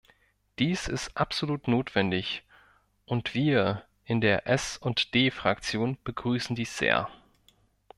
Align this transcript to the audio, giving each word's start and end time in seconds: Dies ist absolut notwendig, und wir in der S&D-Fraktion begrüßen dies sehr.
Dies 0.57 0.87
ist 0.87 1.15
absolut 1.15 1.67
notwendig, 1.67 2.43
und 3.05 3.35
wir 3.35 3.85
in 4.03 4.19
der 4.19 4.47
S&D-Fraktion 4.47 5.95
begrüßen 6.03 6.55
dies 6.55 6.75
sehr. 6.75 7.07